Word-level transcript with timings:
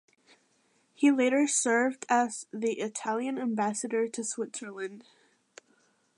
He 0.95 1.11
later 1.11 1.45
served 1.45 2.07
as 2.09 2.47
the 2.51 2.79
Italian 2.79 3.37
ambassador 3.37 4.07
to 4.07 4.23
Switzerland. 4.23 5.03